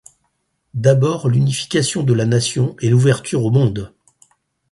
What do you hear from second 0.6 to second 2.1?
D’abord l’unification